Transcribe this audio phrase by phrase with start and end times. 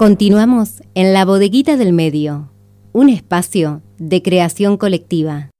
[0.00, 2.50] Continuamos en la bodeguita del medio,
[2.94, 5.50] un espacio de creación colectiva.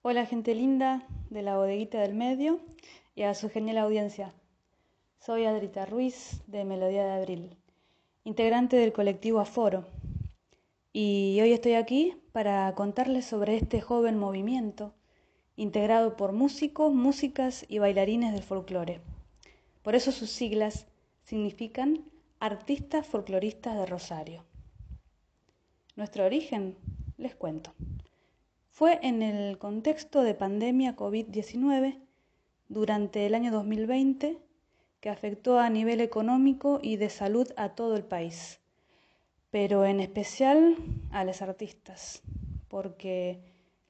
[0.00, 2.60] Hola gente linda de la bodeguita del medio
[3.14, 4.32] y a su genial audiencia.
[5.18, 7.56] Soy Adrita Ruiz de Melodía de Abril,
[8.24, 9.84] integrante del colectivo Aforo.
[10.94, 14.94] Y hoy estoy aquí para contarles sobre este joven movimiento
[15.56, 19.00] integrado por músicos, músicas y bailarines del folclore.
[19.82, 20.86] Por eso sus siglas
[21.24, 22.04] significan
[22.38, 24.44] Artistas Folcloristas de Rosario.
[25.96, 26.76] Nuestro origen,
[27.16, 27.72] les cuento.
[28.70, 31.98] Fue en el contexto de pandemia COVID-19
[32.68, 34.38] durante el año 2020
[35.00, 38.60] que afectó a nivel económico y de salud a todo el país,
[39.50, 40.76] pero en especial
[41.10, 42.22] a los artistas,
[42.68, 43.40] porque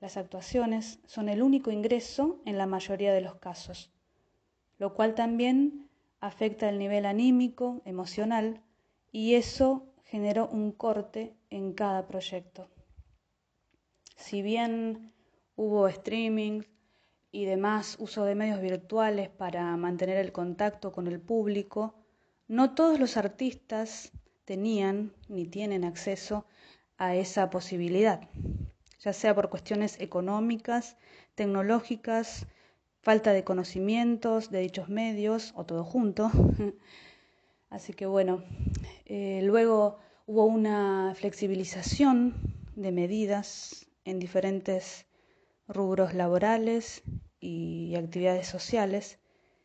[0.00, 3.90] las actuaciones son el único ingreso en la mayoría de los casos,
[4.78, 5.88] lo cual también
[6.20, 8.62] afecta el nivel anímico, emocional,
[9.12, 12.68] y eso generó un corte en cada proyecto.
[14.16, 15.12] Si bien
[15.56, 16.62] hubo streaming
[17.32, 21.94] y demás uso de medios virtuales para mantener el contacto con el público,
[22.48, 24.12] no todos los artistas
[24.44, 26.46] tenían ni tienen acceso
[26.98, 28.28] a esa posibilidad,
[29.06, 30.96] ya sea por cuestiones económicas,
[31.36, 32.48] tecnológicas,
[33.02, 36.28] falta de conocimientos de dichos medios o todo junto.
[37.70, 38.42] Así que bueno,
[39.04, 42.34] eh, luego hubo una flexibilización
[42.74, 45.06] de medidas en diferentes
[45.68, 47.04] rubros laborales
[47.38, 49.20] y actividades sociales,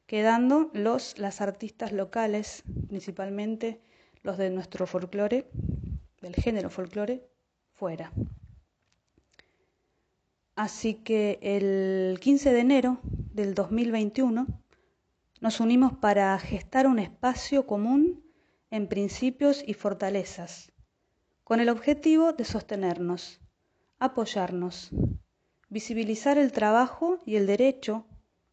[0.05, 3.81] quedando los las artistas locales, principalmente
[4.21, 5.49] los de nuestro folclore,
[6.21, 7.27] del género folclore,
[7.73, 8.11] fuera.
[10.61, 14.45] Así que el 15 de enero del 2021
[15.39, 18.23] nos unimos para gestar un espacio común
[18.69, 20.71] en principios y fortalezas,
[21.43, 23.41] con el objetivo de sostenernos,
[23.97, 24.91] apoyarnos,
[25.69, 28.05] visibilizar el trabajo y el derecho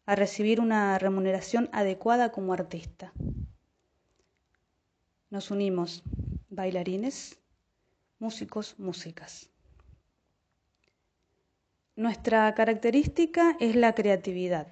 [0.07, 3.13] a recibir una remuneración adecuada como artista.
[5.29, 6.01] Nos unimos
[6.49, 7.37] bailarines,
[8.17, 9.51] músicos, músicas.
[11.99, 14.67] Nuestra característica es la creatividad.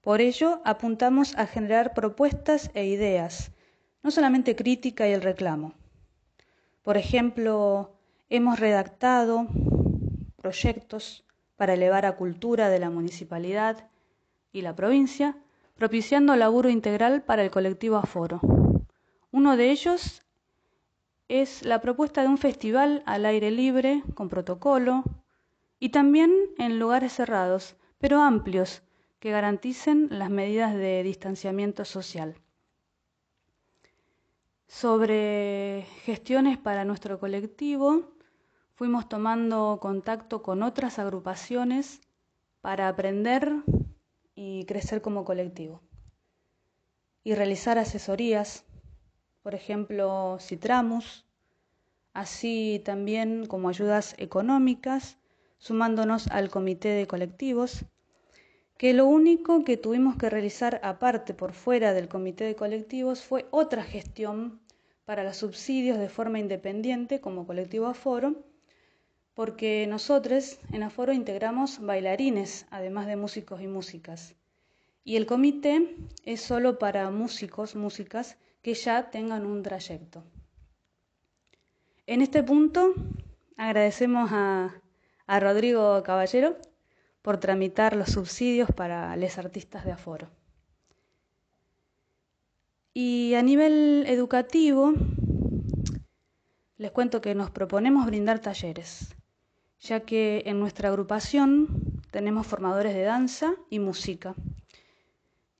[0.00, 3.52] Por ello, apuntamos a generar propuestas e ideas,
[4.02, 5.74] no solamente crítica y el reclamo.
[6.82, 7.92] Por ejemplo,
[8.30, 9.48] hemos redactado
[10.40, 11.26] proyectos
[11.58, 13.90] para elevar a cultura de la municipalidad
[14.50, 15.36] y la provincia,
[15.74, 18.40] propiciando laburo integral para el colectivo Aforo.
[19.30, 20.22] Uno de ellos
[21.28, 25.04] es la propuesta de un festival al aire libre, con protocolo,
[25.80, 28.82] y también en lugares cerrados, pero amplios,
[29.18, 32.36] que garanticen las medidas de distanciamiento social.
[34.66, 38.12] Sobre gestiones para nuestro colectivo,
[38.74, 42.00] fuimos tomando contacto con otras agrupaciones
[42.60, 43.52] para aprender
[44.34, 45.82] y crecer como colectivo.
[47.24, 48.64] Y realizar asesorías,
[49.42, 51.26] por ejemplo, Citramus,
[52.14, 55.18] así también como ayudas económicas,
[55.60, 57.84] sumándonos al comité de colectivos,
[58.76, 63.46] que lo único que tuvimos que realizar aparte por fuera del comité de colectivos fue
[63.52, 64.58] otra gestión
[65.04, 68.50] para los subsidios de forma independiente como colectivo aforo
[69.40, 74.34] porque nosotros en Aforo integramos bailarines, además de músicos y músicas.
[75.02, 80.22] Y el comité es solo para músicos, músicas que ya tengan un trayecto.
[82.06, 82.92] En este punto
[83.56, 84.74] agradecemos a,
[85.30, 86.56] a Rodrigo Caballero
[87.22, 90.28] por tramitar los subsidios para los artistas de Aforo.
[92.92, 94.92] Y a nivel educativo,
[96.78, 99.14] les cuento que nos proponemos brindar talleres
[99.80, 104.34] ya que en nuestra agrupación tenemos formadores de danza y música.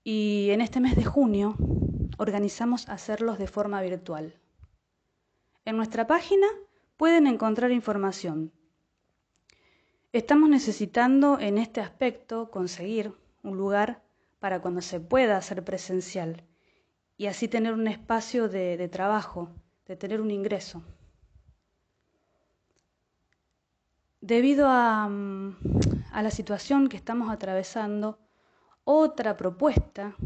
[0.04, 1.56] Y en este mes de junio
[2.18, 4.34] organizamos hacerlos de forma virtual.
[5.64, 6.46] En nuestra página
[6.96, 8.52] pueden encontrar información.
[10.12, 13.12] Estamos necesitando en este aspecto conseguir
[13.44, 14.02] un lugar
[14.40, 16.42] para cuando se pueda hacer presencial
[17.16, 19.50] y así tener un espacio de, trabajo,
[19.86, 20.82] de tener un ingreso.
[24.20, 25.56] Debido mm,
[26.12, 28.18] a, la situación que estamos atravesando,
[28.82, 30.16] otra propuesta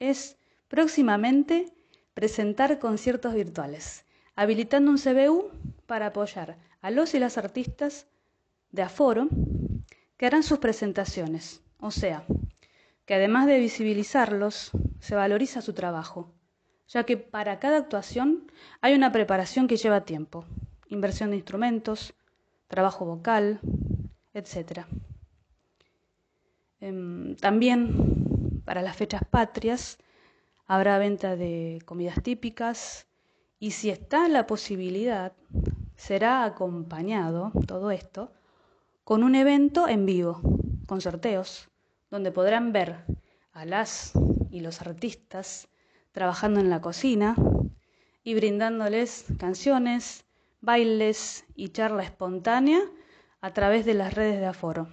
[0.00, 0.36] es
[0.68, 1.72] próximamente
[2.12, 4.04] presentar conciertos virtuales,
[4.36, 5.50] habilitando un CBU
[5.86, 8.06] para apoyar a los y las artistas
[8.74, 9.28] de aforo
[10.16, 11.62] que harán sus presentaciones.
[11.78, 12.24] O sea,
[13.06, 16.32] que además de visibilizarlos, se valoriza su trabajo,
[16.88, 18.50] ya que para cada actuación
[18.80, 20.44] hay una preparación que lleva tiempo,
[20.88, 22.14] inversión de instrumentos,
[22.66, 23.60] trabajo vocal,
[24.32, 24.86] etc.
[26.80, 29.98] Em, también para las fechas patrias
[30.66, 33.06] habrá venta de comidas típicas
[33.60, 35.32] y si está la posibilidad,
[35.94, 38.32] será acompañado todo esto
[39.04, 40.40] con un evento en vivo,
[40.86, 41.68] con sorteos,
[42.10, 43.04] donde podrán ver
[43.52, 44.12] a las
[44.50, 45.68] y los artistas
[46.12, 47.36] trabajando en la cocina
[48.22, 50.24] y brindándoles canciones,
[50.60, 52.80] bailes y charla espontánea
[53.40, 54.88] a través de las redes de aforo.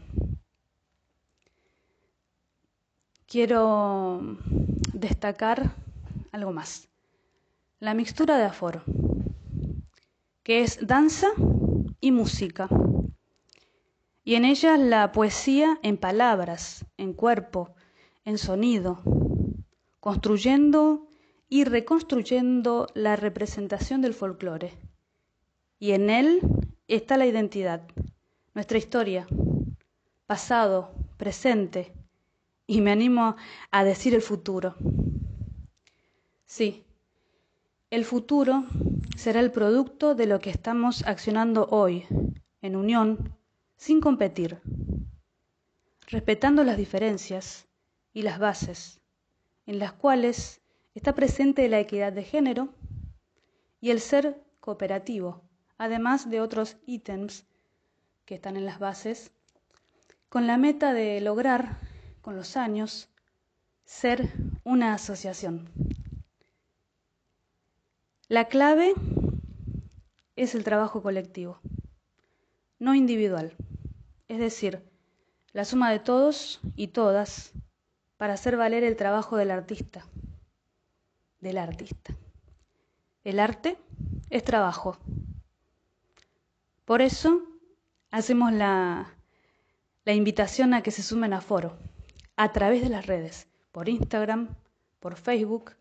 [3.28, 4.38] Quiero
[4.94, 5.72] destacar
[6.34, 6.90] algo más.
[7.80, 8.84] La mixtura de aforo,
[10.44, 11.28] que es danza
[12.02, 12.68] y música.
[14.24, 17.74] Y en ella la poesía en palabras, en cuerpo,
[18.24, 19.02] en sonido,
[20.00, 21.08] construyendo
[21.50, 24.78] y reconstruyendo la representación del folclore.
[25.80, 26.40] Y en él
[26.88, 27.88] está la identidad,
[28.54, 29.28] nuestra historia,
[30.28, 31.94] pasado, presente,
[32.68, 33.36] y me animo
[33.72, 34.76] a decir el futuro.
[36.46, 36.86] Sí,
[37.90, 38.66] el futuro
[39.18, 42.06] será el producto de lo que estamos accionando hoy,
[42.62, 43.36] en unión,
[43.82, 44.62] sin competir,
[46.06, 47.68] respetando las diferencias
[48.14, 49.02] y las bases,
[49.66, 50.62] en las cuales
[50.94, 52.70] está presente la equidad de género
[53.80, 55.42] y el ser cooperativo,
[55.80, 57.48] además de otros ítems
[58.26, 59.32] que están en las bases,
[60.30, 61.80] con la meta de lograr
[62.22, 63.10] con los años
[63.84, 64.32] ser
[64.64, 65.72] una asociación.
[68.28, 68.94] La clave
[70.36, 71.60] es el trabajo colectivo,
[72.78, 73.56] no individual,
[74.32, 74.82] es decir,
[75.52, 77.52] la suma de todos y todas
[78.16, 80.06] para hacer valer el trabajo del artista,
[81.42, 82.16] del artista.
[83.26, 83.78] El arte
[84.30, 84.98] es trabajo.
[86.86, 87.42] Por eso
[88.10, 89.14] hacemos la,
[90.06, 91.78] invitación a que se sumen a foro
[92.38, 94.56] a través de las redes, por Instagram,
[95.02, 95.74] por Facebook.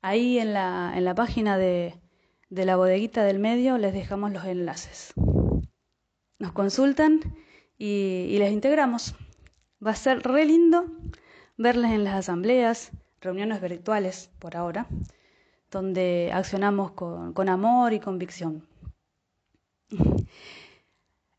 [0.00, 2.00] Ahí en la, página de
[2.50, 5.12] la bodeguita del medio les dejamos los enlaces.
[6.40, 7.20] Nos consultan
[7.78, 9.14] y, y, les integramos.
[9.84, 10.86] Va a ser re lindo
[11.56, 14.86] verles en las asambleas, reuniones virtuales por ahora,
[15.70, 18.66] donde accionamos con amor y convicción.